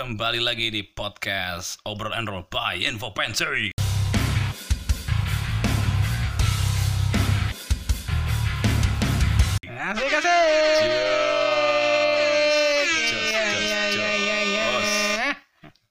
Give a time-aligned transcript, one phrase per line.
[0.00, 3.76] Kembali lagi di podcast Obrol and Roll by Info Pensy.
[9.68, 10.24] Asik jos.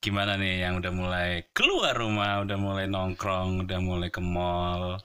[0.02, 4.98] Gimana nih yang udah mulai keluar rumah, udah mulai nongkrong, udah mulai ke mall,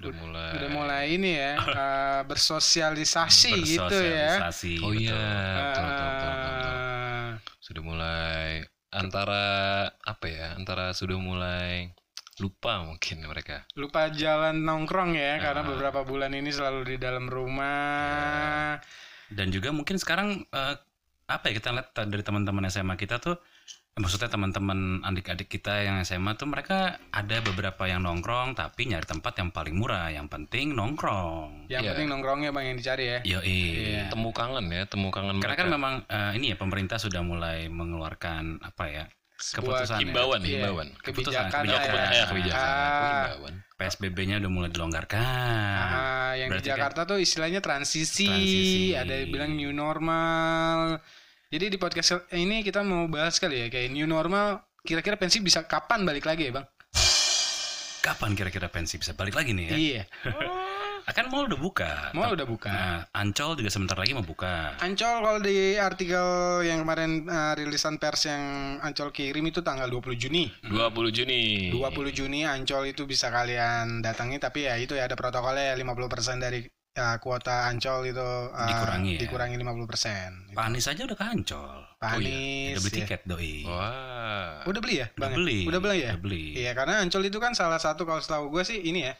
[0.00, 1.52] udah mulai Udah mulai ini ya
[1.84, 4.40] eh, bersosialisasi gitu ya.
[4.40, 4.72] bersosialisasi.
[4.80, 5.84] oh iya betul.
[5.84, 6.72] betul, betul, betul, betul, betul.
[6.72, 6.98] Eh,
[7.68, 8.37] sudah mulai
[8.98, 9.44] antara
[10.02, 11.94] apa ya antara sudah mulai
[12.38, 15.68] lupa mungkin mereka lupa jalan nongkrong ya karena Ah.
[15.70, 18.78] beberapa bulan ini selalu di dalam rumah.
[19.28, 20.74] Dan juga mungkin sekarang eh,
[21.28, 23.36] apa ya kita lihat dari teman-teman SMA kita tuh
[23.98, 29.36] maksudnya teman-teman adik-adik kita yang SMA tuh mereka ada beberapa yang nongkrong tapi nyari tempat
[29.36, 31.90] yang paling murah yang penting nongkrong Yang Iya.
[31.92, 33.18] penting nongkrongnya bang yang dicari ya.
[33.22, 34.08] Yo Iya.
[34.08, 37.66] temu kangen ya temu kangen Karena mereka kan memang eh, ini ya pemerintah sudah mulai
[37.66, 39.04] mengeluarkan apa ya
[39.36, 40.02] Sebuah keputusan ya.
[40.02, 43.06] himbauan Iya, himbauan kebijakan Keputusan, lah ya, kebijakan Ah.
[43.28, 45.22] himbauan PSBB-nya udah mulai dilonggarkan.
[45.78, 48.90] Ah, yang di Berarti kan- Jakarta tuh istilahnya transisi, Transisi.
[48.92, 50.98] ada yang bilang new normal.
[51.48, 54.68] Jadi di podcast ini kita mau bahas kali ya kayak new normal.
[54.84, 56.66] Kira-kira pensi bisa kapan balik lagi ya bang?
[58.04, 59.76] Kapan kira-kira pensi bisa balik lagi nih ya?
[59.76, 60.02] Iya,
[61.08, 62.12] Akan mall udah buka.
[62.12, 62.68] mau udah buka.
[62.68, 64.76] Nah, Ancol juga sebentar lagi mau buka.
[64.76, 66.20] Ancol kalau di artikel
[66.68, 70.52] yang kemarin eh, rilisan pers yang Ancol kirim itu tanggal 20 Juni.
[70.68, 75.72] 20 Juni 20 Juni Ancol itu bisa kalian datangi tapi ya itu ya ada protokolnya
[75.80, 76.60] 50% dari
[76.98, 79.20] eh, kuota Ancol itu eh, Dikurangi ya?
[79.22, 80.52] dikurangi 50%.
[80.52, 81.78] Pak Anies aja udah ke Ancol.
[81.96, 82.98] Pak Oh iya, Anies, Udah beli ya.
[83.00, 83.54] tiket doi.
[83.64, 85.06] wah Udah beli ya?
[85.08, 85.32] Udah Bang?
[85.34, 85.58] beli.
[85.64, 86.10] Udah beli ya?
[86.10, 86.44] Udah beli.
[86.54, 89.14] Iya, karena Ancol itu kan salah satu kalau setahu gue sih ini ya.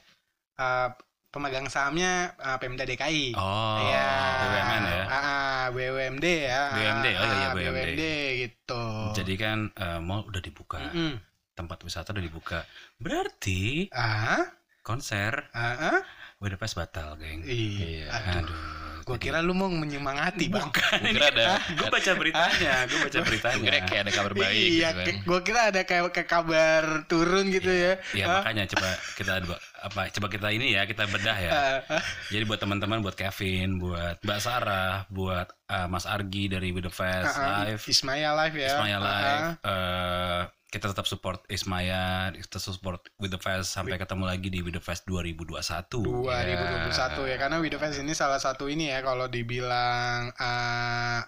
[0.56, 0.88] eh,
[1.28, 3.34] pemegang sahamnya eh, Pemda DKI.
[3.34, 4.08] Oh, Iya.
[4.40, 5.02] BUMN ya.
[5.04, 6.62] Ah, ah, BUMD ya.
[6.72, 8.02] BUMD, oh iya, iya, Ah, BUMD.
[8.38, 8.84] gitu.
[9.14, 11.14] Jadi kan eh, mall udah dibuka, Mm-mm.
[11.52, 12.58] tempat wisata udah dibuka.
[12.98, 16.00] Berarti Ah, konser ah, ah.
[16.38, 17.42] Budapest batal, geng.
[17.42, 17.82] Iya.
[17.82, 18.06] Iya.
[18.14, 18.46] Aduh.
[18.46, 18.58] Aduh.
[19.02, 20.68] Gue kira lu mau menyemangati, Bang.
[20.68, 23.64] Bukan, Gua kira ada- gue baca beritanya, gue baca beritanya.
[23.64, 27.48] kira kayak ada kabar baik iya, gitu kan gue kira ada kayak kayak kabar turun
[27.48, 27.96] gitu ya.
[28.12, 29.32] Iya Ah, makanya coba kita
[29.80, 31.50] apa coba kita ini ya kita bedah ya.
[31.50, 32.02] ah, ah.
[32.28, 36.92] Jadi buat teman-teman, buat Kevin, buat Mbak Sarah, buat uh, Mas Argi dari With the
[36.92, 37.58] Fest Ah, ah.
[37.64, 38.68] Live, Ismaya live ya.
[38.76, 39.08] Ismaya Ah, ah.
[39.08, 44.60] Live, eh, kita tetap support Ismaya, kita support With the Fest sampai ketemu lagi di
[44.60, 45.56] With the Fest 2021.
[45.96, 51.20] 2021 ya karena With the Fans ini salah satu ini ya kalau dibilang uh,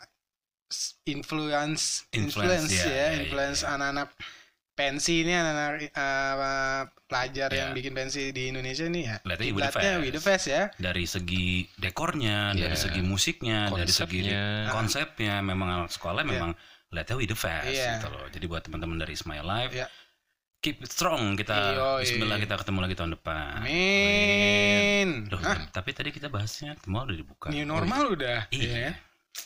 [1.09, 3.69] influence Influence, influence, ya, ya, ya, ya, influence ya.
[3.75, 4.09] anak-anak
[4.71, 7.67] pensi ini anak-anak uh, pelajar Ya.
[7.67, 9.99] yang bikin pensi di Indonesia ini ya Lihatnya With the Fest.
[10.01, 11.47] With the Fest ya Dari segi
[11.77, 12.71] dekornya, Iya.
[12.71, 14.45] dari segi musiknya, dari segi Konsepnya.
[14.71, 16.31] konsepnya, memang sekolah Iya.
[16.31, 16.53] memang
[16.91, 18.03] lihatnya the Fest Iya.
[18.03, 18.27] gitu loh.
[18.27, 19.87] Jadi buat teman-teman dari Ismaya Live, Iya.
[20.59, 21.55] keep it strong kita.
[21.79, 22.03] Yoi.
[22.03, 23.63] Bismillah kita ketemu lagi tahun depan.
[23.65, 25.71] Amin Loh, Hah?
[25.71, 27.47] tapi tadi kita bahasnya mall udah dibuka.
[27.49, 28.75] new normal udah Iya.
[28.91, 28.93] ya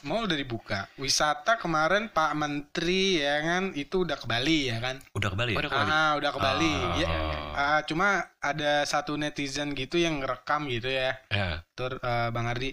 [0.08, 0.88] Mall udah dibuka.
[0.96, 4.96] Wisata kemarin Pak Menteri ya kan itu udah ke Bali ya kan.
[5.12, 5.58] Udah kembali ya?
[5.60, 5.92] Udah ke Bali.
[5.92, 6.72] Ah, udah ke Bali.
[6.72, 6.96] Oh.
[6.96, 7.08] Ya,
[7.52, 8.08] ah, cuma
[8.40, 11.20] ada satu netizen gitu yang ngerekam gitu ya.
[11.28, 12.72] ya Tur eh, Bang Ardi.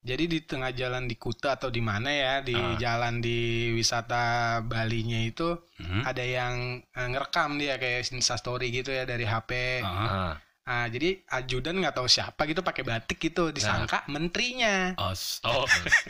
[0.00, 2.72] Jadi di tengah jalan di Kuta atau di mana ya di Ah.
[2.80, 6.08] jalan di wisata Balinya itu Mhm.
[6.08, 9.84] ada yang eh, ngerekam dia kayak Insta story gitu ya dari HP.
[9.84, 9.92] Ah.
[9.92, 10.34] ah.
[10.60, 14.94] Ah, jadi ajudan nggak tahu siapa gitu pakai batik gitu disangka menterinya.
[14.96, 15.10] Oh,
[15.42, 15.66] oh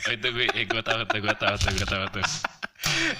[0.06, 2.24] itu gue eh, gue tahu tuh gue tahu tuh gue tahu tuh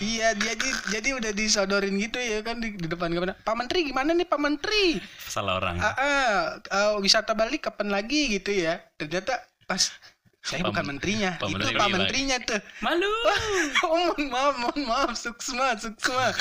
[0.00, 3.78] Iya dia jadi, jadi udah disodorin gitu ya kan di, di depan kapan Pak Menteri
[3.84, 5.00] gimana nih Pak Menteri?
[5.22, 5.76] salah orang.
[5.81, 6.34] Ah, ah,
[6.69, 8.76] ah, wisata Bali kapan lagi gitu ya?
[8.97, 9.92] Ternyata pas
[10.41, 11.89] saya bukan Men- menterinya, Pak itu Pak.
[11.89, 12.61] Menterinya tuh.
[12.81, 13.12] Malu.
[13.84, 16.33] oh mohon maaf, mohon maaf, suksma, suksma.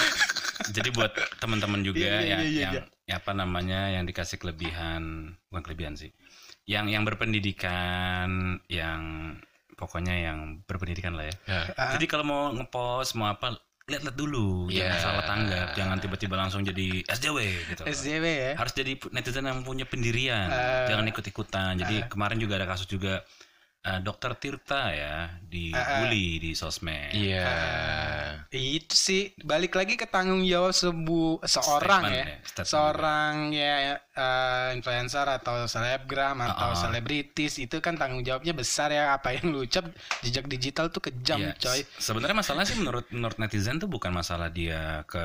[0.72, 2.74] Jadi buat teman-teman juga Iya, iya, yang, iya, yang
[3.04, 6.16] ya apa namanya yang dikasih kelebihan, bukan kelebihan sih.
[6.64, 8.30] Yang yang berpendidikan,
[8.68, 9.02] yang
[9.76, 11.36] pokoknya yang berpendidikan lah ya.
[11.46, 11.92] ya Ah.
[11.96, 15.02] Jadi kalau mau ngepost mau apa lihat-lihat dulu, jangan Iya.
[15.02, 17.38] salah tanggap, jangan tiba-tiba langsung jadi SJW
[17.68, 17.82] gitu.
[17.84, 18.52] SJW ya.
[18.54, 20.86] Harus jadi netizen yang punya pendirian, Ah.
[20.86, 21.74] jangan ikut-ikutan.
[21.76, 23.26] Jadi kemarin juga ada kasus juga
[23.82, 27.12] eh, Dokter Tirta ya dibully di sosmed.
[27.12, 27.48] iya
[28.50, 32.26] Itu sih balik lagi ke tanggung jawab sebu seorang Statement ya.
[32.26, 36.78] ya, statement Seorang ya eh, influencer atau selebgram atau Ah, ah.
[36.78, 39.88] selebritis itu kan tanggung jawabnya besar ya apa yang lu ucap
[40.20, 41.80] jejak digital tuh kejam Iya, coy.
[41.96, 45.22] Sebenarnya masalah sih menurut menurut netizen tuh bukan masalah dia ke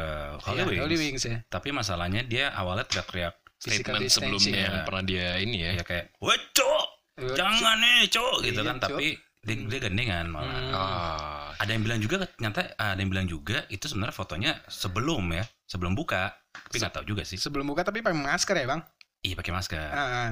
[0.47, 1.43] Wings, Holy Wings ya.
[1.49, 6.37] tapi masalahnya dia awalnya teriak-teriak statement sebelumnya yang pernah dia ini ya ya kayak, "Wah,
[6.53, 8.77] cok, Wah, jangan nih, cok," gitu Iya, kan.
[8.79, 8.91] Cok.
[8.91, 9.07] Tapi
[9.41, 10.49] dia, dia gandengan malah.
[10.51, 10.73] Hmm.
[10.73, 15.45] ah ada yang bilang juga ternyata ada yang bilang juga itu sebenarnya fotonya sebelum ya
[15.65, 18.81] sebelum buka tapi nggak tahu juga sih Sebelum buka tapi pakai masker ya bang?
[19.21, 20.29] iya pakai masker Ah, ah.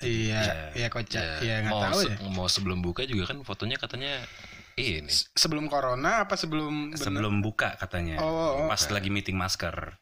[0.00, 0.64] iya, Iya.
[0.74, 1.20] iya kocak.
[1.20, 2.16] Ya, Iya nggak mau tahu se- ya.
[2.28, 4.22] mau sebelum buka juga kan fotonya katanya
[4.74, 9.34] ini Se- Sebelum corona apa sebelum bener- sebelum buka katanya Oh, oh, pas lagi meeting
[9.34, 9.98] masker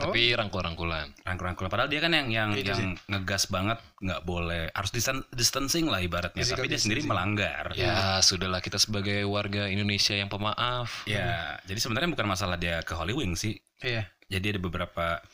[0.00, 0.08] Oh.
[0.08, 1.12] tapi rangkul-rangkulan.
[1.28, 4.72] Rangkul-rangkul padahal dia kan yang yang Itu yang ngegas banget nggak boleh.
[4.72, 6.40] Harus distan- distancing lah ibaratnya.
[6.40, 7.76] Physical tapi dia sendiri melanggar.
[7.76, 11.04] Ya sudahlah kita sebagai warga Indonesia yang pemaaf.
[11.04, 13.60] Ya jadi sebenarnya bukan masalah dia ke Holy Wings sih.
[13.80, 14.08] Iya.
[14.30, 15.24] jadi ada beberapa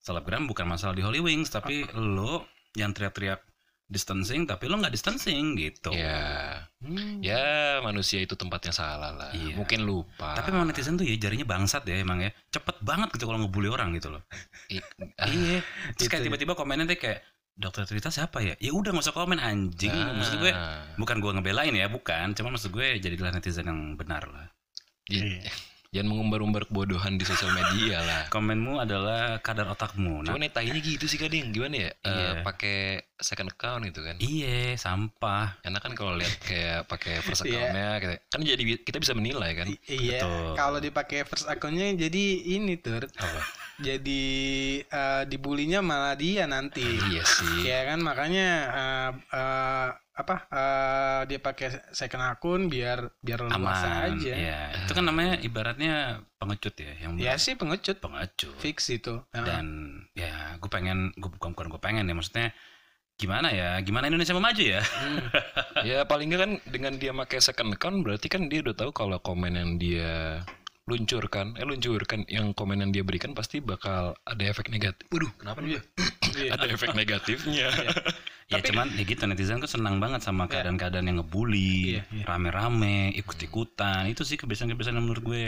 [0.00, 2.44] selebgram bukan masalah di Holy Wings tapi lo
[2.76, 3.40] yang teriak-teriak
[3.88, 5.92] distancing tapi lo nggak distancing gitu.
[5.92, 7.24] Ya Hmm.
[7.24, 9.32] ya manusia itu tempatnya salah lah.
[9.32, 9.56] Iya.
[9.56, 10.36] mungkin lupa.
[10.36, 12.30] Tapi memang netizen tuh ya jarinya bangsat ya emang ya.
[12.52, 14.20] Cepet banget gitu kalau ngebully orang gitu loh.
[14.68, 14.84] I-
[15.16, 15.64] ah, iya.
[15.96, 16.24] Terus kayak Gitu ya.
[16.28, 18.54] tiba-tiba komennya tuh kayak dokter Trita siapa ya?
[18.58, 19.94] Ya udah nggak usah komen anjing.
[19.94, 20.52] Maksud gue
[20.94, 22.36] bukan gue ngebelain ya bukan.
[22.36, 24.46] Cuma maksud gue jadilah netizen yang benar lah.
[25.06, 25.52] J- Iya.
[25.94, 31.16] Jangan mengumbar-umbar kebodohan di sosial media lah komenmu adalah kadar otakmu nah netanya gitu sih
[31.16, 31.90] kadang gimana ya?
[31.96, 32.30] Eh, Iya.
[32.42, 32.78] pakai
[33.16, 34.18] second account gitu kan.
[34.18, 37.70] iya sampah Enak kan kalau lihat kayak pakai first Iya.
[37.70, 38.12] accountnya gitu.
[38.26, 39.66] Kan jadi kita bisa menilai kan.
[39.70, 40.20] I- Iya.
[40.52, 42.98] Kalau dipakai first akunnya jadi ini tuh.
[43.00, 43.40] apa
[43.76, 44.24] Jadi
[44.82, 46.84] eh, dibulinya malah dia nanti.
[46.84, 47.64] Iya sih.
[47.64, 54.14] Ya kan makanya eh, eh, apa eh, dia pakai second akun biar biar luas aman
[54.14, 54.30] aja.
[54.30, 59.18] ya itu kan namanya ibaratnya pengecut ya yang Ya sih pengecut pengecut fix itu.
[59.30, 59.42] Heeh.
[59.42, 59.66] dan
[60.14, 62.54] ya gue pengen gue bukan bukan gue pengen ya maksudnya
[63.14, 65.18] gimana ya gimana Indonesia mau maju ya Hmm.
[65.90, 69.18] ya paling nggak kan dengan dia pakai second account berarti kan dia udah tahu kalau
[69.18, 70.42] komen yang dia
[70.84, 75.08] luncurkan, eh luncurkan yang komen yang dia berikan pasti bakal ada efek negatif.
[75.08, 75.80] Waduh, kenapa nih?
[76.36, 76.50] Iya.
[76.60, 77.72] ada efek negatifnya.
[78.52, 82.24] ya Tapi- cuman ya gitu netizen tuh senang banget sama keadaan-keadaan yang ngebully Iya, iya.
[82.28, 85.44] rame-rame ikut-ikutan itu sih kebiasaan-kebiasaan yang menurut gue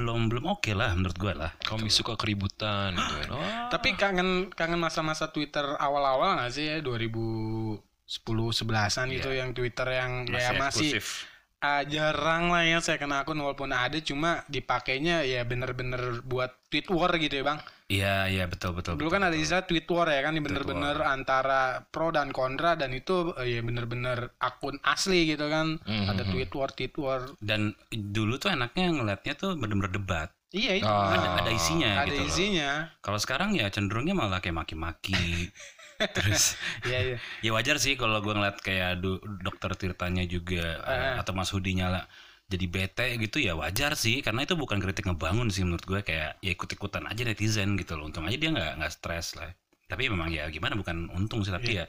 [0.00, 3.28] belum belum oke lah menurut gue lah Kami suka keributan gitu kan.
[3.36, 9.84] Oh, Tapi kangen kangen masa-masa Twitter awal-awal nggak sih ya 2010 11-an itu yang Twitter
[9.92, 11.28] yang ya masih eksklusif.
[11.60, 16.86] Ah, jarang lah ya saya kena akun walaupun ada cuma dipakainya ya bener-bener buat tweet
[16.88, 17.60] war gitu ya bang.
[17.88, 19.42] iya iya betul betul Dulu betul, kan ada betul.
[19.42, 23.60] istilah tweet war ya kan, ini bener-bener antara pro dan kontra dan itu eh, ya
[23.60, 25.80] bener-bener akun asli gitu kan.
[25.82, 26.06] Mhm.
[26.06, 27.32] Ada tweet war, tweet war.
[27.40, 30.88] dan dulu tuh enaknya ngeliatnya tuh bener-bener debat Iya itu.
[30.88, 31.12] Ah.
[31.12, 32.88] ada ada isinya ada gitu isinya.
[33.00, 35.12] kalau sekarang ya cenderungnya malah kayak maki-maki
[35.98, 36.54] terus
[36.86, 37.16] Iya iya.
[37.42, 41.90] ya wajar sih kalau gue ngeliat kayak du- dokter Tirtanya juga eh, atau Mas Hudinya
[41.90, 42.04] lah
[42.48, 46.38] jadi bete gitu ya wajar sih karena itu bukan kritik ngebangun sih menurut gue kayak
[46.38, 49.50] ya ikut-ikutan aja netizen gitu loh untung aja dia nggak nggak stres lah
[49.84, 51.84] tapi memang ya gimana bukan untung sih tapi ya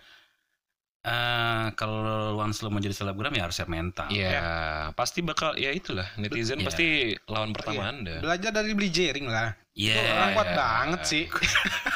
[0.99, 5.71] eh kalau once lo mau jadi selebgram ya harus siap mental Iya, pasti bakal ya
[5.71, 6.67] itulah netizen Iya.
[6.67, 6.85] pasti
[7.23, 7.91] lawan pertama Iya.
[7.95, 8.15] Anda.
[8.19, 9.55] Belajar dari beli jaring lah.
[9.79, 10.57] Iya, Itu orang kuat iya.
[10.59, 11.23] banget sih.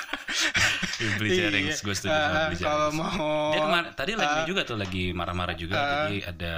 [1.18, 1.76] beli jaring Iya.
[1.78, 4.78] gue setuju sama Ah, beli Kalau jaring mau dia kemar- tadi lagi ah, juga tuh
[4.78, 5.88] lagi marah-marah juga ah.
[6.06, 6.54] jadi ada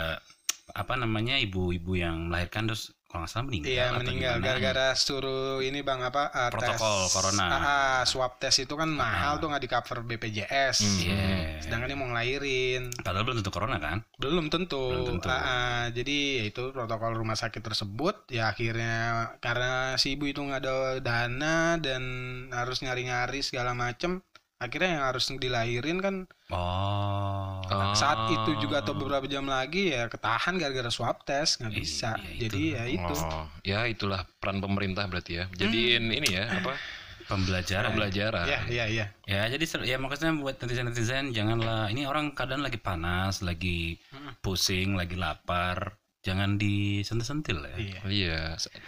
[0.67, 5.79] apa namanya ibu-ibu yang melahirkan terus kalau nggak salah meninggal Iya meninggal gara-gara suruh ini
[5.88, 7.45] bang apa uh, Protokol tes, corona.
[7.47, 10.77] Ah, swab test itu kan mahal tuh nggak di cover BPJS.
[10.83, 11.00] Hmm.
[11.00, 11.23] Iya.
[11.63, 14.03] Sedangkan dia mau ngelahirin Padahal belum tentu corona kan?
[14.19, 14.83] belum tentu.
[14.91, 15.31] Belum tentu.
[15.31, 20.44] Ah, ah, jadi ya itu protokol rumah sakit tersebut ya akhirnya karena si ibu itu
[20.44, 22.03] nggak ada dana dan
[22.51, 24.19] harus nyari-nyari segala macem
[24.65, 27.57] akhirnya yang harus dilahirin kan Oh.
[27.65, 27.93] Oh.
[27.93, 32.10] saat itu juga atau beberapa jam lagi ya ketahan gara-gara swab test nggak Iya, bisa
[32.15, 32.75] iya, jadi itu.
[32.75, 35.45] ya itu Oh, ya itulah peran pemerintah berarti ya.
[35.51, 36.77] Jadiin ini ya apa?
[37.25, 37.89] Pembelajaran.
[37.89, 38.45] Pembelajaran.
[38.45, 43.41] ya ya ya Ya, jadi ya maksudnya buat netizen-netizen janganlah ini orang keadaan lagi panas,
[43.41, 44.38] lagi Hmm.
[44.39, 45.98] pusing, lagi lapar.
[46.25, 47.75] Jangan disentil-sentil ya.
[47.77, 48.39] iya Iya,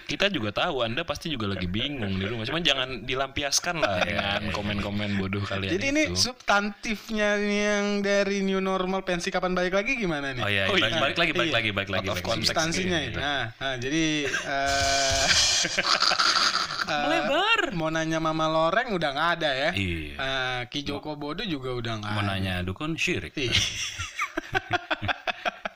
[0.06, 2.44] kita juga tahu Anda pasti juga lagi bingung di rumah.
[2.44, 6.18] Cuman jangan dilampiaskan lah dengan komen-komen bodoh kalian Jadi ini itu.
[6.18, 10.42] substantifnya yang dari new normal pensi kapan balik lagi gimana nih?
[10.42, 10.98] Oh iya, Oh, balik, iya.
[11.00, 11.56] balik lagi, balik Iya.
[11.56, 12.08] lagi, balik lagi.
[12.10, 12.26] Balik.
[12.26, 13.10] Substansinya ya.
[13.14, 15.26] Nah, nah, jadi eh
[16.90, 17.62] eh, Melebar.
[17.74, 19.70] mau nanya Mama Loreng udah nggak ada ya.
[19.72, 20.14] Iya.
[20.16, 22.34] Eh, Ki Joko Bodo juga udah nggak Mau ada.
[22.34, 23.38] nanya dukun syirik.
[23.38, 23.54] Iya.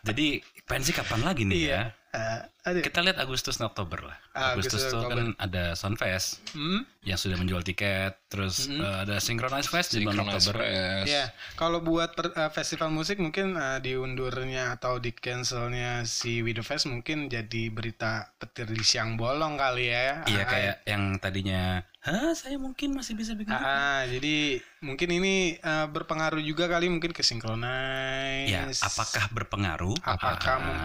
[0.02, 1.70] Jadi pensi kapan lagi nih Iya.
[1.70, 1.82] ya?
[2.12, 2.84] Eh, aduh.
[2.84, 4.18] Kita lihat Agustus dan Oktober lah.
[4.32, 6.84] Agustus Agustus tuh kan ada Sunfest Hmm?
[7.02, 10.56] yang sudah menjual tiket, terus eh, ada Synchronize Fest di bulan Synchronize Oktober.
[10.60, 11.08] Fest.
[11.08, 11.26] Ya,
[11.56, 16.86] kalau buat per- eh, festival musik mungkin eh, diundurnya atau di cancelnya si Widow Fest
[16.86, 20.28] mungkin jadi berita petir di siang bolong kali ya.
[20.28, 23.56] Iya Ah, kayak yang tadinya, hah saya mungkin masih bisa bikin.
[23.56, 28.52] Ah, ah, jadi mungkin ini eh, berpengaruh juga kali mungkin ke Synchronize.
[28.52, 29.96] Ya, apakah berpengaruh?
[30.04, 30.84] apakah Ah,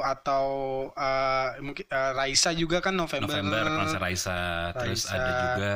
[0.00, 0.46] atau
[0.90, 3.28] eh, mungkin eh, Raisa juga kan November.
[3.28, 4.38] November konser Raisa,
[4.72, 5.14] terus Raisa.
[5.14, 5.72] ada juga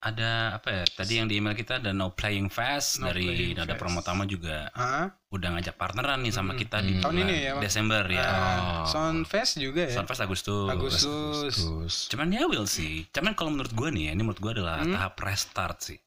[0.00, 0.30] ada
[0.60, 0.84] apa ya?
[0.84, 3.80] Tadi yang di email kita ada No Playing Fast No dari Playing Nada Fast.
[3.80, 5.08] Promotama juga Hah?
[5.32, 6.60] udah ngajak partneran nih sama Mm-mm.
[6.60, 7.02] kita di Hmm.
[7.02, 7.52] Tahun bulan ini ya?
[7.56, 8.20] Desember ya.
[8.20, 8.84] Ah, Oh.
[8.84, 9.96] Soundfest juga ya.
[9.96, 10.68] Soundfest Agustus.
[10.68, 11.54] Agustus.
[11.56, 13.08] Terus Cuman ya will sih.
[13.10, 14.92] Cuman kalau menurut gua nih ya, ini menurut gua adalah Hmm.
[14.92, 15.98] tahap restart sih.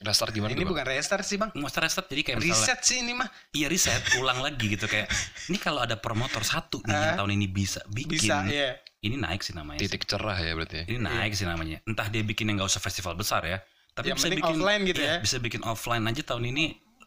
[0.00, 0.72] Restart gimana Ini tuh, Bang?
[0.74, 1.50] bukan restart sih, Bang.
[1.54, 3.28] Mau restart jadi kayak misalnya Reset sih ini mah.
[3.50, 5.08] iya riset ulang lagi gitu kayak
[5.46, 7.18] ini kalau ada promotor satu nih yang Ah.
[7.18, 8.74] tahun ini bisa bikin Bisa, ya.
[9.00, 9.86] ini naik sih namanya sih.
[9.86, 10.84] Titik cerah ya berarti ya.
[10.86, 14.16] ini naik sih namanya entah dia bikin yang gak usah festival besar ya tapi Yang
[14.16, 15.16] bisa penting bikin offline gitu iya, ya.
[15.20, 16.64] bisa bikin offline aja tahun ini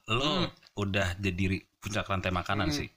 [0.08, 0.48] lo Hmm.
[0.78, 1.44] udah jadi
[1.78, 2.78] puncak rantai makanan Hmm.
[2.78, 2.88] sih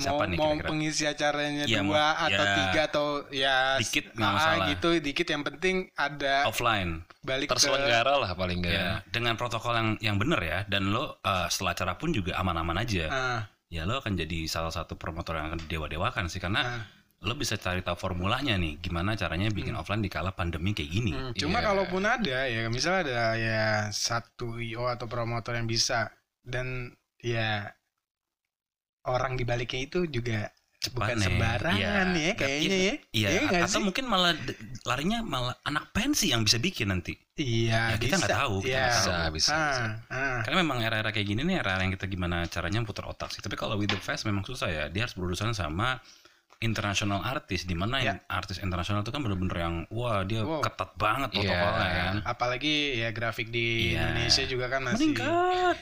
[0.00, 0.68] siapa mau, nih mau kira-kira?
[0.68, 2.54] pengisi acaranya Iya, dua mau- atau ya.
[2.56, 4.66] tiga atau ya Dikit, nggak ah, masalah.
[4.68, 5.26] gitu dikit.
[5.28, 6.90] Yang penting ada offline.
[7.20, 8.72] balik ke Terselenggara lah paling enggak.
[8.74, 10.58] ya dengan protokol yang yang bener ya.
[10.64, 13.04] Dan lo eh, setelah acara pun juga aman-aman aja.
[13.06, 16.40] Ah, ya lo akan jadi salah satu promotor yang akan dewa-dewakan sih.
[16.40, 16.82] Karena ah.
[17.20, 18.80] lo bisa cari tahu formulanya nih.
[18.80, 21.12] Gimana caranya bikin offline di kala pandemi kayak gini.
[21.12, 21.66] Hmm, cuma Iya.
[21.68, 26.08] kalaupun ada ya misalnya ada ya satu IO atau promotor yang bisa.
[26.40, 27.68] Dan ya
[29.08, 31.26] orang di baliknya itu juga Cepat bukan nih.
[31.28, 32.24] sembarangan Iya.
[32.24, 32.94] ya kayaknya ya.
[33.12, 33.84] Iya, Iya nggak atau sih?
[33.84, 34.32] mungkin malah
[34.82, 37.12] larinya malah anak pensi yang bisa bikin nanti.
[37.36, 38.80] Iya, Ya, kita nggak tahu, kita Iya.
[38.80, 39.84] nggak Bisa, bisa, Ah, bisa.
[40.08, 40.40] ah.
[40.40, 43.40] Karena memang era-era kayak gini nih era yang kita gimana caranya putar otak sih.
[43.40, 44.84] Tapi kalau with the fest memang susah ya.
[44.88, 46.00] Dia harus berurusan sama
[46.60, 48.20] international artis di mana Ya.
[48.28, 50.60] artis internasional itu kan bener-bener yang wah dia Wow.
[50.60, 51.40] ketat banget Iya.
[51.40, 52.14] protokolnya kan.
[52.26, 54.12] Apalagi ya grafik di Iya.
[54.12, 55.76] Indonesia juga kan masih Meningkat.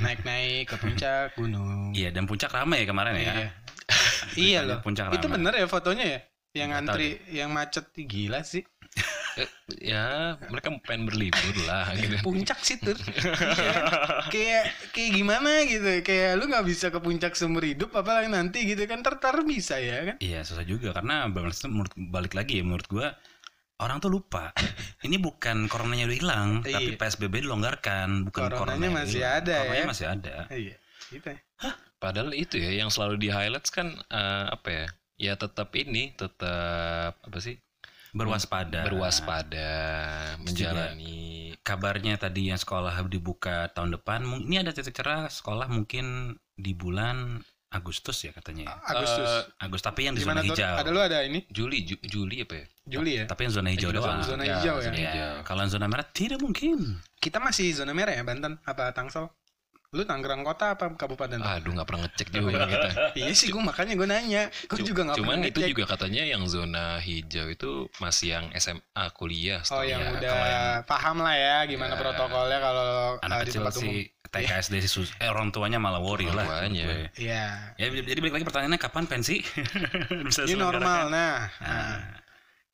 [0.00, 1.92] Naik-naik ke puncak gunung.
[1.94, 3.22] Iya dan puncak ramai ya kemarin ya.
[3.22, 3.48] Iya.
[4.48, 4.78] iya loh.
[4.80, 5.36] Puncak Itu ramai.
[5.38, 6.20] bener ya fotonya ya?
[6.54, 8.64] Yang Nggak antri, yang macet gila sih.
[9.34, 9.50] Eh,
[9.90, 12.22] ya, mereka pengen berlibur lah gitu.
[12.22, 12.94] Puncak sih tuh.
[12.94, 14.30] Iya.
[14.30, 14.64] Kayak
[14.94, 15.90] kayak gimana gitu.
[16.06, 20.14] Kayak lu nggak bisa ke puncak seumur hidup apalagi nanti gitu kan tertar bisa ya
[20.14, 20.16] kan?
[20.22, 23.18] Iya susah juga karena itu menurut balik lagi ya menurut gua
[23.78, 24.54] orang tuh lupa.
[25.06, 26.78] Ini bukan coronanya udah hilang, Iya.
[26.78, 29.34] tapi PSBB dilonggarkan, bukan Coronanya corona masih hilang.
[29.40, 29.86] ada Coronanya ya.
[29.90, 30.34] masih ada.
[30.50, 30.76] Iya.
[31.10, 31.38] Gitu ya.
[31.98, 34.86] Padahal itu ya yang selalu di highlights kan eh, apa ya?
[35.14, 37.56] Ya tetap ini, tetap apa sih?
[38.14, 38.86] Berwaspada.
[38.86, 39.70] Berwaspada,
[40.38, 41.32] menjalani
[41.64, 47.40] Kabarnya tadi yang sekolah dibuka tahun depan, ini ada titik cerah sekolah mungkin di bulan
[47.72, 48.68] Agustus ya katanya.
[48.68, 48.76] ya.
[48.84, 49.26] Agustus.
[49.26, 50.52] Eh, Agustus tapi yang di zona tuh?
[50.52, 50.76] hijau.
[50.76, 51.42] Ada lu ada ini?
[51.48, 52.66] Juli, Ju- Juli apa ya?
[52.84, 53.24] Juli ya?
[53.24, 54.20] Tapi yang zona hijau Eh, doang.
[54.20, 54.82] zona hijau ya?
[54.82, 55.32] zona Ya, hijau.
[55.42, 57.00] kalau yang zona merah tidak mungkin.
[57.16, 59.32] Kita masih zona merah ya Banten apa Tangsel?
[59.90, 61.38] Lu Tangerang Kota apa kabupaten?
[61.38, 62.88] Aduh nggak pernah ngecek juga kita.
[63.14, 64.42] iya sih gue makanya gue nanya.
[64.66, 65.70] Gue juga nggak Cuman pernah itu ngecek.
[65.70, 68.82] juga katanya yang zona hijau itu masih yang SMA
[69.14, 69.62] kuliah.
[69.70, 70.10] Oh yang ya.
[70.12, 72.00] udah kalau yang- paham lah ya gimana Ya.
[72.00, 73.82] protokolnya kalau Anak uh, di kecil tempat umum.
[73.86, 76.46] sih TK SD sih sus- eh, orang tuanya malah worry Orang lah.
[76.60, 76.84] tuanya.
[77.14, 77.44] Iya.
[77.78, 79.46] Ya jadi balik lagi pertanyaannya kapan pensi?
[80.26, 81.46] Bisa Ini normal nah.
[81.54, 81.96] Nah, nah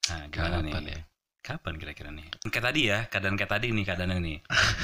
[0.04, 0.94] gimana Kapan nih?
[0.94, 1.00] ya?
[1.40, 2.28] Kapan kira-kira nih?
[2.52, 4.38] Kayak tadi ya, keadaan kayak tadi nih keadaannya nih.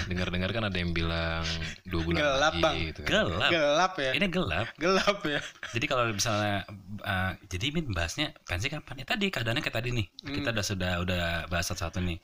[0.08, 1.44] Dengar-dengar kan ada yang bilang
[1.84, 2.76] dua bulan Gelap, lagi Bang.
[2.80, 3.08] gitu kan.
[3.12, 3.50] Gelap.
[3.52, 4.10] Gelap ya.
[4.16, 4.66] Ini gelap.
[4.80, 5.40] Gelap ya.
[5.76, 6.64] Jadi kalau misalnya
[7.04, 9.04] uh, jadi Min bahasnya pensi kapan?
[9.04, 10.06] Ya tadi keadaannya kayak tadi nih.
[10.24, 10.32] Hmm.
[10.32, 12.18] Kita udah sudah udah bahas satu-satu nih.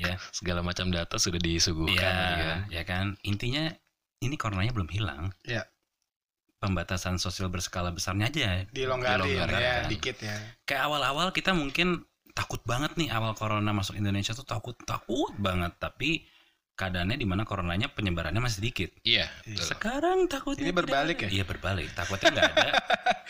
[0.00, 0.16] Ya.
[0.32, 2.58] Segala macam data sudah disuguhkan Iya, lagi kan.
[2.72, 3.06] ya kan.
[3.28, 3.68] Intinya
[4.24, 5.36] ini coronanya belum hilang.
[5.44, 5.68] Iya.
[6.56, 9.60] Pembatasan sosial berskala besarnya aja Dilonggarin Dilonggarin.
[9.60, 10.32] ya dikit ya.
[10.64, 15.72] kayak awal-awal kita mungkin takut banget nih awal corona masuk Indonesia tuh takut takut banget
[15.80, 16.28] tapi
[16.76, 18.92] keadaannya di mana coronanya penyebarannya masih sedikit.
[19.00, 19.32] Iya.
[19.48, 19.64] Betul.
[19.64, 21.24] Sekarang takutnya Ini berbalik ada.
[21.24, 21.28] ya?
[21.32, 21.88] Iya berbalik.
[21.96, 22.68] Takutnya nggak ada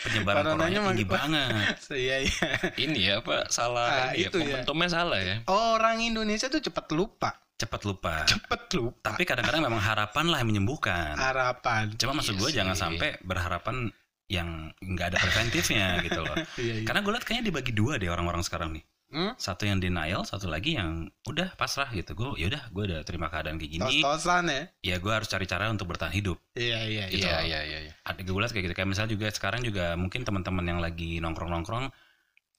[0.03, 1.75] penyebaran Coronanya coronanya tinggi banget.
[2.03, 2.47] Iya iya.
[2.75, 4.43] Ini ya apa salah Ah, ini ya, itu ya.
[4.43, 5.35] momentumnya salah ya.
[5.47, 7.31] Orang Indonesia tuh cepat lupa.
[7.55, 8.27] Cepat lupa.
[8.27, 9.15] Cepet lupa.
[9.15, 11.15] Tapi kadang-kadang memang harapan lah yang menyembuhkan.
[11.15, 11.95] Harapan.
[11.95, 13.87] Cuma maksud Iya gue jangan sampai berharapan
[14.27, 16.35] yang nggak ada preventifnya gitu loh.
[16.59, 16.85] Iya iya.
[16.85, 18.83] Karena gue liat kayaknya dibagi dua deh orang-orang sekarang nih.
[19.07, 19.31] Hmm?
[19.39, 22.11] Satu yang denial, satu lagi yang udah pasrah gitu.
[22.11, 23.83] Gue yaudah gue udah terima keadaan kayak gini.
[24.03, 24.61] Tos-tosan ya.
[24.83, 26.35] Ya gue harus cari cara untuk bertahan hidup.
[26.51, 27.23] Iya iya Gitu.
[27.23, 27.79] Iya iya iya.
[27.87, 27.93] iya.
[28.03, 28.75] Ada gue kayak gitu.
[28.75, 31.87] Kayak misalnya juga sekarang juga mungkin teman-teman yang lagi nongkrong-nongkrong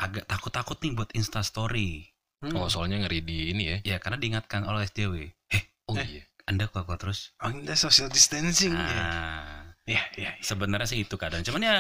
[0.01, 2.09] agak takut-takut nih buat Insta Story.
[2.41, 2.55] Hmm.
[2.57, 3.77] Oh soalnya ngeri di ini ya.
[3.85, 5.29] Ya karena diingatkan oleh SJW.
[5.53, 6.07] Eh, Oh Eh.
[6.09, 6.25] iya.
[6.49, 7.37] Anda kuat-kuat terus.
[7.45, 8.89] Oh, ini social distancing ya.
[9.89, 10.31] Iya iya.
[10.37, 10.45] iya.
[10.45, 11.41] sebenarnya sih itu keadaan.
[11.41, 11.77] Cuman ya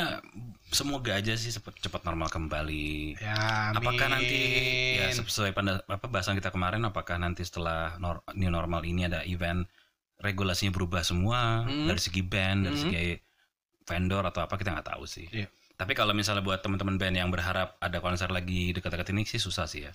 [0.72, 3.20] semoga aja sih cepat cepat normal kembali.
[3.20, 3.36] Ya,
[3.70, 3.84] amin.
[3.84, 4.40] Apakah nanti
[4.96, 9.20] ya sesuai pada apa bahasan kita kemarin apakah nanti setelah nor- new normal ini ada
[9.22, 9.68] event
[10.18, 11.86] regulasinya berubah semua Hmm.
[11.86, 12.84] dari segi band, dari Hmm.
[12.88, 13.04] segi
[13.84, 15.28] vendor atau apa kita nggak tahu sih.
[15.28, 15.48] Iya.
[15.78, 19.68] Tapi kalau misalnya buat teman-teman band yang berharap ada konser lagi dekat-dekat ini sih susah
[19.70, 19.92] sih ya.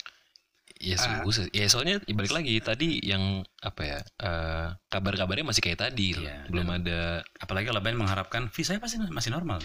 [0.83, 1.23] Ya Ah.
[1.23, 1.47] susah.
[1.55, 6.11] Ya soalnya balik lagi tadi yang apa ya eh, kabar-kabarnya masih kayak tadi.
[6.19, 6.99] Iya, Belum dan- ada
[7.39, 9.63] Apalagi kalau band mengharapkan visa pasti masih normal.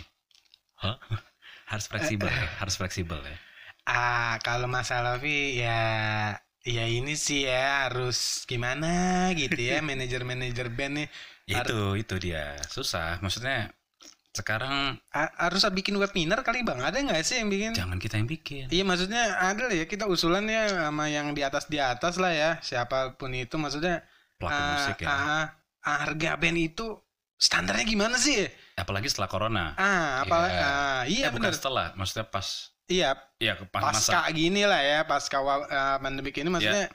[0.78, 0.94] Hah?
[1.74, 3.36] harus fleksibel ya, harus fleksibel ya.
[3.84, 5.80] Ah, kalau masalah fee ya
[6.62, 11.08] ya ini sih ya harus gimana gitu ya manajer-manajer band nih
[11.48, 13.18] Ya itu itu dia susah.
[13.24, 13.72] Maksudnya
[14.38, 18.28] sekarang A- harus bikin webinar kali bang ada nggak sih yang bikin jangan kita yang
[18.30, 18.70] bikin.
[18.70, 22.30] Iya maksudnya ada lah ya kita usulan ya sama yang di atas di atas lah
[22.30, 24.06] ya siapa pun itu maksudnya
[24.38, 25.06] Pelaku ah, musik ya.
[25.10, 25.44] ah,
[25.82, 26.86] harga band itu
[27.34, 28.46] standarnya gimana sih?
[28.74, 29.74] Apalagi setelah corona.
[29.74, 30.36] Ah apa?
[30.46, 30.62] Iya.
[30.62, 31.58] ah, iya Eh, bukan benar.
[31.58, 36.48] setelah, maksudnya pas Iya ya pas masa pasca gini lah ya pasca ah, pandemik ini
[36.48, 36.88] maksudnya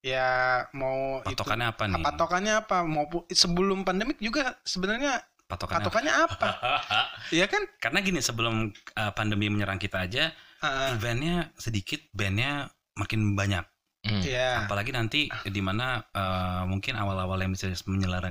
[0.00, 0.28] ya
[0.72, 2.04] mau patokannya apa itu nih?
[2.06, 6.48] patokannya apa mau sebelum pandemik juga sebenarnya Patokannya patokannya apa?
[7.36, 7.62] Iya kan?
[7.82, 10.30] Karena gini sebelum uh, pandemi menyerang kita aja,
[10.60, 13.64] Ah, eventnya sedikit, bandnya makin banyak.
[14.04, 14.20] Hmm.
[14.20, 14.64] Iya.
[14.68, 17.72] Apalagi nanti di mana uh, mungkin awal-awal yang bisa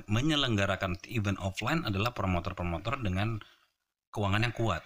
[0.10, 3.42] menyelenggarakan event offline adalah promotor-promotor dengan
[4.14, 4.82] keuangan yang kuat.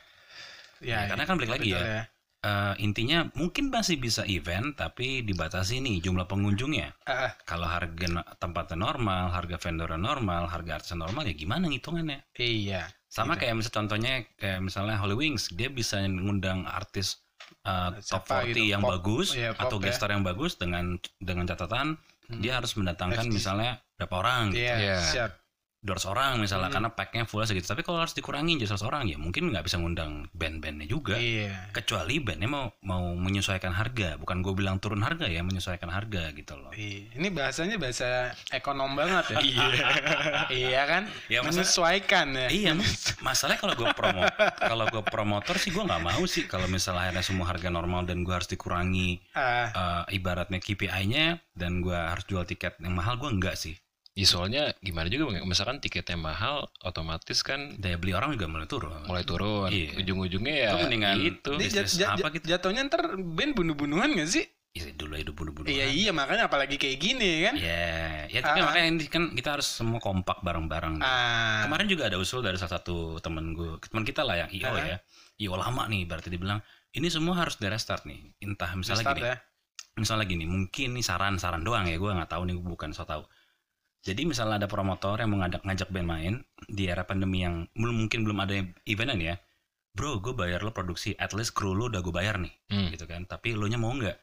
[0.83, 2.03] Ya, karena kan balik lagi betul ya.
[2.43, 6.91] Uh, intinya mungkin masih bisa event tapi dibatasi nih jumlah pengunjungnya.
[7.03, 7.31] Ah.
[7.43, 12.27] Kalau harga no- tempatnya normal, harga vendornya normal, harga artisnya normal ya gimana ngitungannya?
[12.35, 12.91] iya.
[13.07, 13.47] Sama Gitu.
[13.47, 17.23] kayak misalnya contohnya kayak misalnya Holy Wings, dia bisa ngundang artis
[17.63, 19.99] uh, top Siapa 40 gitu, yang pop, bagus iya, atau pop guest ya.
[20.01, 20.85] star yang bagus dengan
[21.17, 22.39] dengan catatan Hmm.
[22.39, 23.35] dia harus mendatangkan FG.
[23.35, 24.63] misalnya berapa orang gitu.
[24.63, 24.97] Iya, Iya.
[25.01, 25.31] siap.
[25.83, 26.75] 200 orang misalnya Hmm.
[26.79, 27.67] karena packnya full segitu.
[27.67, 31.19] Tapi kalau harus dikurangi jadi 100 orang ya mungkin nggak bisa ngundang band-bandnya juga.
[31.19, 31.69] Iya.
[31.75, 36.55] Kecuali bandnya mau mau menyesuaikan harga, bukan gue bilang turun harga ya, menyesuaikan harga gitu
[36.55, 36.71] loh.
[36.71, 37.19] Iya.
[37.19, 39.37] Ini bahasanya bahasa ekonom banget ya.
[39.53, 39.65] Iya.
[40.49, 41.03] iya kan?
[41.27, 42.47] Ya, Menyesuaikan ya.
[42.47, 42.71] Iya,
[43.27, 44.23] masalahnya kalau gue promo,
[44.55, 48.23] kalau gue promotor sih gue nggak mau sih kalau misalnya akhirnya semua harga normal dan
[48.23, 49.67] gue harus dikurangi Ah,
[50.07, 53.75] eh, ibaratnya KPI-nya dan gue harus jual tiket yang mahal gue enggak sih.
[54.13, 58.69] Ya soalnya gimana juga Bang, misalkan tiketnya mahal otomatis kan Daya beli orang juga mulai
[58.69, 58.93] turun.
[59.03, 59.97] mulai turun Iya.
[59.97, 62.45] ujung-ujungnya ya Itu mendingan itu bisnis jat- apa gitu?
[62.45, 64.45] jatuhnya ntar band bunuh-bunuhan gak sih?
[64.71, 65.65] Iya dulu hidup bunuh-bunuh.
[65.65, 67.53] Iya iya makanya apalagi kayak gini kan.
[67.57, 68.65] Ya, ya tapi Ah.
[68.67, 70.97] makanya ini kan kita harus semua kompak bareng-bareng.
[70.99, 74.65] Ah, Kemarin juga ada usul dari salah satu temen gue, teman kita lah yang IO
[74.67, 74.81] Ah.
[74.83, 74.97] ya,
[75.39, 76.61] IO lama nih, berarti dibilang
[76.91, 78.33] ini semua harus dari restart nih.
[78.39, 79.37] Entah misalnya start gini, ya.
[79.95, 83.25] misalnya gini, mungkin nih saran-saran doang ya, gue nggak tahu nih, bukan so tahu.
[84.03, 86.33] Jadi misalnya ada promotor yang mau ngajak band main
[86.67, 88.51] di era pandemi yang belum mungkin belum ada
[88.83, 89.39] eventan ya,
[89.95, 92.91] bro, gue bayar lo produksi, at least kru lo udah gue bayar nih, Hmm.
[92.91, 93.23] gitu kan.
[93.23, 94.19] Tapi lo nya mau nggak?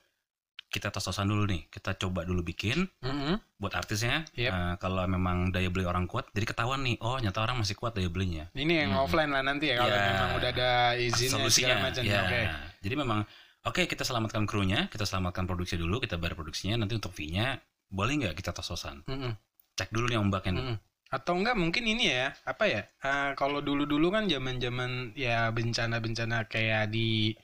[0.70, 3.42] Kita tos-tosan dulu nih, kita coba dulu bikin Mm-mm.
[3.58, 4.22] buat artisnya.
[4.38, 4.52] Yep.
[4.54, 7.96] eh, kalau memang daya beli orang kuat, jadi ketahuan nih, oh nyata orang masih kuat
[7.96, 8.46] daya belinya.
[8.54, 9.02] Ini yang Hmm.
[9.02, 10.04] offline lah nanti ya kalau Ya.
[10.06, 12.02] memang udah ada izinnya solusinya segala macam.
[12.04, 12.40] ya Oke.
[12.80, 13.18] jadi memang
[13.60, 17.58] oke kita selamatkan krunya kita selamatkan produksi dulu kita bayar produksinya nanti untuk fee nya
[17.90, 19.34] boleh nggak kita tos-tosan Mm-mm.
[19.80, 20.76] Cek dulu nih ombaknya Mm-mm.
[21.10, 22.82] Atau enggak mungkin ini ya apa ya?
[23.02, 27.34] ah, kalau dulu-dulu kan zaman-zaman ya bencana-bencana kayak di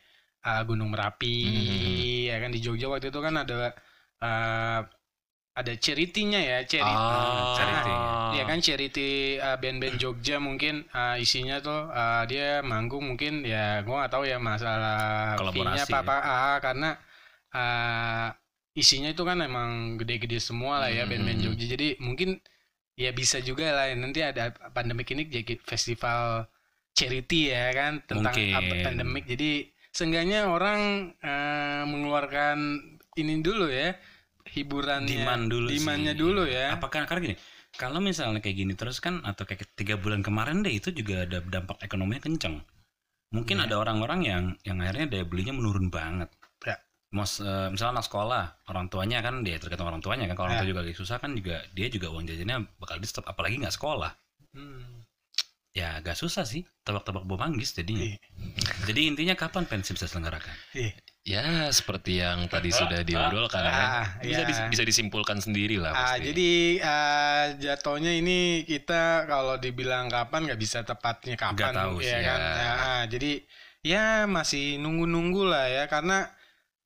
[0.46, 2.28] ah, Gunung Merapi Hmm.
[2.30, 3.74] ya kan di Jogja waktu itu kan ada
[4.22, 4.86] ah,
[5.56, 7.08] ada charity-nya ya, charity.
[7.08, 7.94] Ah, charity.
[8.36, 13.80] Ya kan charity uh, band-band Jogja mungkin uh, isinya tuh uh, dia manggung mungkin ya
[13.80, 16.02] gua nggak tahu ya masalah fee-nya Kolaborasi apa ya.
[16.04, 16.88] apa ah, karena
[17.56, 18.28] uh,
[18.76, 21.10] isinya itu kan emang gede-gede semua lah ya Hmm.
[21.16, 22.38] band-band Jogja jadi mungkin
[22.96, 26.44] ya bisa juga lah nanti ada pandemik ini jadi festival
[26.92, 28.84] charity ya kan tentang Mungkin.
[28.84, 32.56] pandemik jadi seenggaknya orang uh, mengeluarkan
[33.16, 33.96] ini dulu ya
[34.48, 35.80] hiburannya demand dulu sih.
[35.80, 37.36] demandnya dulu ya apakah karena gini
[37.76, 41.44] kalau misalnya kayak gini terus kan atau kayak tiga bulan kemarin deh itu juga ada
[41.44, 42.60] dampak ekonominya kenceng
[43.32, 43.68] mungkin Iya.
[43.68, 46.32] ada orang-orang yang yang akhirnya daya belinya menurun banget
[47.06, 47.14] Ya.
[47.14, 50.58] Mos, eh, misalnya anak sekolah orang tuanya kan dia tergantung orang tuanya kan kalau orang
[50.58, 50.62] Ya.
[50.62, 53.72] tua juga lagi susah kan juga dia juga uang jajannya bakal di stop apalagi nggak
[53.72, 54.10] sekolah
[54.50, 55.04] Hmm.
[55.70, 58.18] ya agak susah sih tebak-tebak bom manggis jadinya Iya.
[58.84, 60.92] jadi intinya kapan pensi bisa selenggarakan Iya.
[61.22, 63.70] ya seperti yang tadi sudah diobrolkan ya.
[63.70, 64.48] Ah, bisa ya.
[64.48, 70.58] dis- bisa disimpulkan sendiri lah Ah, jadi ah, jatuhnya ini kita kalau dibilang kapan nggak
[70.58, 72.40] bisa tepatnya kapan, Nggak tahu ya sih, kan?
[72.40, 72.56] ya.
[72.56, 73.30] Ah, ah, jadi
[73.84, 76.32] ya masih nunggu-nunggu lah ya karena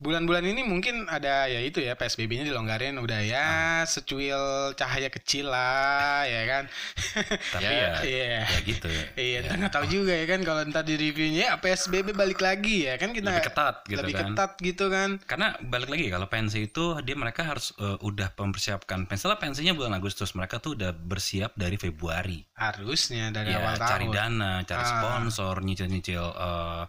[0.01, 3.85] bulan-bulan ini mungkin ada ya itu ya PSBB-nya dilonggarin udah ya Ah.
[3.85, 4.41] secuil
[4.73, 6.65] cahaya kecil lah ya kan.
[7.53, 8.25] tapi Ya, ya Iya.
[8.43, 12.13] ya gitu Iya, ntar nggak tahu juga ya kan kalau ntar di reviewnya ya PSBB
[12.13, 15.11] balik lagi ya kan kita lebih ketat gitu lebih kan ketat gitu kan.
[15.23, 19.73] karena balik lagi kalau pensi itu dia mereka harus eh, udah mempersiapkan pensi lah pensinya
[19.73, 24.17] bulan Agustus mereka tuh udah bersiap dari Februari Harusnya dari ya awal cari tahun.
[24.17, 24.89] dana cari Ah.
[24.91, 26.83] sponsor nyicil nyicil eh,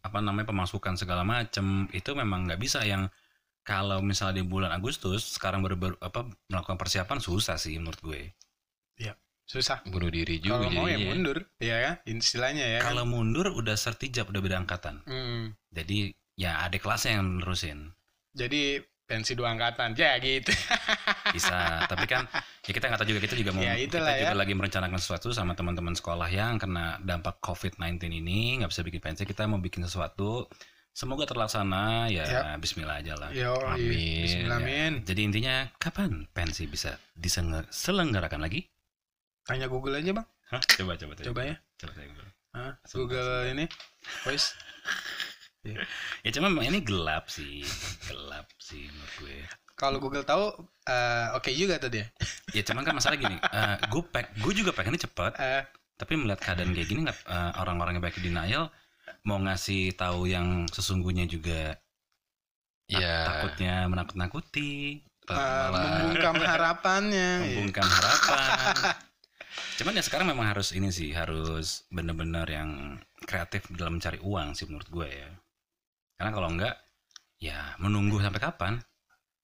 [0.00, 3.08] apa namanya pemasukan segala macem itu memang nggak bisa yang
[3.60, 8.32] kalau misalnya di bulan Agustus sekarang baru, baru apa melakukan persiapan susah sih menurut gue
[9.50, 11.08] susah bunuh diri juga kalau mau ya jadinya.
[11.10, 12.94] mundur ya kan istilahnya ya kan?
[12.94, 15.02] Kalau mundur udah sertijab udah beda angkatan.
[15.10, 15.58] Hmm.
[15.74, 17.90] Jadi ya ada kelasnya yang nerusin.
[18.30, 18.78] jadi
[19.10, 20.54] pensi dua angkatan ya gitu
[21.34, 22.30] Bisa, tapi kan
[22.62, 24.34] ya kita nggak tahu juga kita juga mau Ya, kita juga ya.
[24.34, 29.22] lagi merencanakan sesuatu sama teman-teman sekolah yang kena dampak COVID-19 ini nggak bisa bikin pensi,
[29.22, 30.46] kita mau bikin sesuatu.
[30.90, 32.58] Semoga terlaksana ya Yap.
[32.58, 33.30] bismillah aja lah.
[33.30, 34.26] yo Amin.
[34.26, 34.94] Bismillahirrahmanirrahim.
[35.06, 38.66] Jadi intinya kapan pensi bisa diselenggarakan lagi?
[39.40, 40.62] tanya Google aja bang Hah?
[40.78, 41.26] Coba coba coba.
[41.30, 41.90] coba ya Coba.
[42.54, 42.72] Hah?
[42.90, 43.64] Google ini
[44.22, 44.54] voice
[46.24, 47.60] Ya cuma memang ini gelap sih,
[48.04, 49.38] gelap sih menurut gue.
[49.74, 50.52] kalau Google tahu
[50.84, 52.06] eh, oke juga tadi ya
[52.52, 55.62] Ya cuman kan masalah gini, eh, gue pek, gue juga pengennya cepet, Eh,
[55.96, 58.68] tapi melihat keadaan kayak gini nggak eh, orang-orang yang baik di denial
[59.22, 61.76] mau ngasih tahu yang sesungguhnya juga
[62.86, 68.74] tak- ya takutnya menakut-nakuti, malah membungkam harapannya membungkam harapan.
[69.76, 72.70] Cuman ya sekarang memang harus ini sih, harus bener-bener yang
[73.24, 75.30] kreatif dalam mencari uang sih menurut gue ya.
[76.20, 76.76] Karena kalau enggak,
[77.40, 78.74] ya menunggu sampai kapan?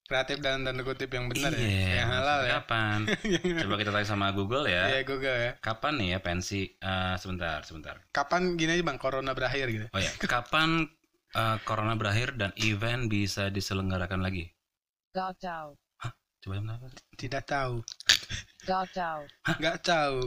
[0.06, 2.98] kreatif dan tanda kutip yang benar iya, ya yang halal sampai ya Kapan?
[3.66, 4.86] Coba kita tanya sama Google ya.
[4.86, 6.62] Iya Google ya Kapan nih ya pensi?
[6.78, 7.98] Eh, sebentar, sebentar.
[8.14, 10.86] kapan gini aja bang corona berakhir gitu Oh ya, kapan
[11.34, 14.46] eh, corona berakhir dan event bisa diselenggarakan lagi?
[15.10, 15.74] Gak tahu.
[16.38, 16.86] Coba yang apa?
[17.18, 17.82] tidak tahu
[18.62, 19.22] Gak tahu.
[19.58, 20.18] nggak tahu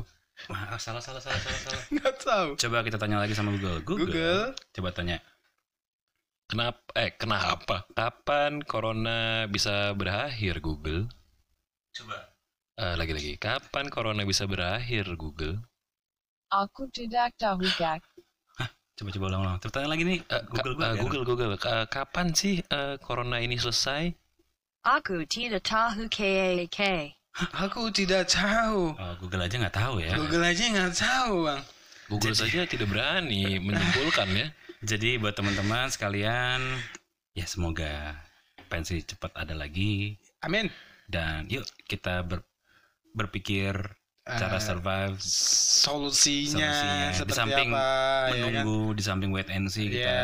[0.51, 1.83] Wah, ah, salah, salah, salah, salah, salah.
[1.95, 3.79] nggak tahu Coba kita tanya lagi sama Google.
[3.87, 4.11] Google.
[4.11, 4.43] Google
[4.75, 5.23] Coba tanya.
[6.49, 11.05] Kenapa eh kenapa kapan corona bisa berakhir Google
[11.89, 12.17] Coba.
[12.73, 15.61] Eh, lagi-lagi kapan corona bisa berakhir Google
[16.49, 18.01] Aku tidak tahu Gak.
[18.97, 19.57] Coba coba ulang-ulang.
[19.59, 20.19] Terus tanya lagi nih.
[20.19, 24.11] Eh, Google, ka- biar- Google Google Ka- kapan sih eh, corona ini selesai
[24.81, 26.79] Aku tidak tahu KAK.
[27.53, 30.17] aku tidak tahu Oh, Google aja nggak tahu ya.
[30.17, 31.61] Google aja nggak tahu bang
[32.09, 34.47] Google saja tidak berani menyimpulkan ya
[34.79, 36.63] Jadi buat teman-teman sekalian,
[37.35, 38.15] ya semoga
[38.71, 40.15] pensi cepat ada lagi.
[40.39, 40.71] Amin.
[41.03, 42.47] Dan yuk kita ber-
[43.11, 43.75] berpikir
[44.35, 47.23] cara Eh, survive solusinya, Solusinya.
[47.23, 50.19] Di samping apa ya kan menunggu di samping wait and see kita ya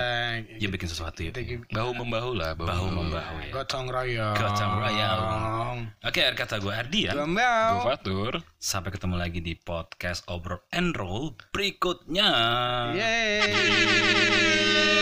[0.57, 1.31] ya bikin sesuatu ya.
[1.71, 3.49] bahu membahu lah Bahu membahu ya.
[3.51, 5.77] gotong royong Gotong royong.
[6.01, 7.11] Oke, akhir kata gue Ardi ya.
[7.15, 12.29] Gue Fatur Sampai ketemu lagi di podcast Obrol and Roll berikutnya.
[12.93, 14.93] Yeay.